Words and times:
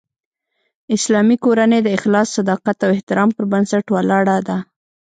اسلامي 0.95 1.35
کورنۍ 1.45 1.79
د 1.83 1.89
اخلاص، 1.97 2.27
صداقت 2.37 2.77
او 2.85 2.89
احترام 2.95 3.29
پر 3.35 3.43
بنسټ 3.51 3.85
ولاړه 3.91 4.37
ده 4.47 4.57